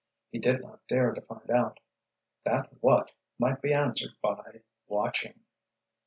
[0.31, 1.79] He did not dare to find out.
[2.43, 5.41] That "what" might be answered by "watching!"